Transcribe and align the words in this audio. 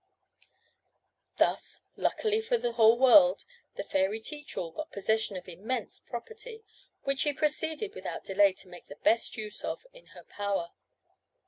Thus, 1.37 1.83
luckily 1.95 2.41
for 2.41 2.57
the 2.57 2.71
whole 2.71 2.97
world, 2.97 3.45
the 3.75 3.83
fairy 3.83 4.19
Teach 4.19 4.57
all 4.57 4.71
got 4.71 4.91
possession 4.91 5.37
of 5.37 5.47
immense 5.47 5.99
property, 5.99 6.63
which 7.03 7.19
she 7.19 7.33
proceeded 7.33 7.93
without 7.93 8.23
delay 8.23 8.53
to 8.53 8.67
make 8.67 8.87
the 8.87 8.95
best 8.95 9.37
use 9.37 9.63
of 9.63 9.85
in 9.93 10.07
her 10.17 10.23
power. 10.23 10.71